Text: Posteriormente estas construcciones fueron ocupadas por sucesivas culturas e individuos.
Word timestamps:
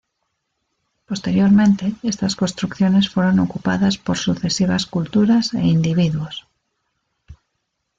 Posteriormente 1.05 1.93
estas 2.01 2.35
construcciones 2.35 3.07
fueron 3.07 3.37
ocupadas 3.37 3.99
por 3.99 4.17
sucesivas 4.17 4.87
culturas 4.87 5.53
e 5.53 5.59
individuos. 5.61 6.47